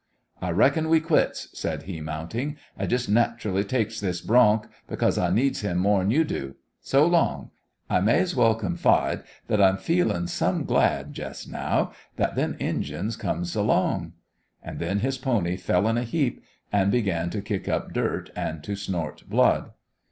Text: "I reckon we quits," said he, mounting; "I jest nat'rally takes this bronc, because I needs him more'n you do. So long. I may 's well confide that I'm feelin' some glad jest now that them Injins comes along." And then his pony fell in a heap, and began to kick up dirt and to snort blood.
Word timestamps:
"I 0.41 0.49
reckon 0.49 0.89
we 0.89 0.99
quits," 0.99 1.49
said 1.53 1.83
he, 1.83 2.01
mounting; 2.01 2.57
"I 2.75 2.87
jest 2.87 3.07
nat'rally 3.07 3.63
takes 3.63 3.99
this 3.99 4.19
bronc, 4.19 4.65
because 4.87 5.19
I 5.19 5.29
needs 5.29 5.61
him 5.61 5.77
more'n 5.77 6.09
you 6.09 6.23
do. 6.23 6.55
So 6.81 7.05
long. 7.05 7.51
I 7.87 7.99
may 8.01 8.23
's 8.25 8.35
well 8.35 8.55
confide 8.55 9.21
that 9.45 9.61
I'm 9.61 9.77
feelin' 9.77 10.25
some 10.25 10.63
glad 10.63 11.13
jest 11.13 11.47
now 11.51 11.91
that 12.15 12.33
them 12.35 12.55
Injins 12.59 13.15
comes 13.15 13.55
along." 13.55 14.13
And 14.63 14.79
then 14.79 15.01
his 15.01 15.19
pony 15.19 15.55
fell 15.55 15.87
in 15.87 15.99
a 15.99 16.03
heap, 16.03 16.41
and 16.73 16.89
began 16.91 17.29
to 17.29 17.39
kick 17.43 17.69
up 17.69 17.93
dirt 17.93 18.31
and 18.35 18.63
to 18.63 18.75
snort 18.75 19.29
blood. 19.29 19.69